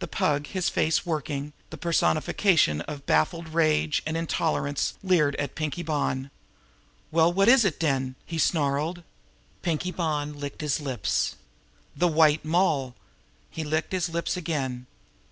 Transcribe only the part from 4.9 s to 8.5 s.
leered at Pinkie Bonn. "Well, who was it, den?" he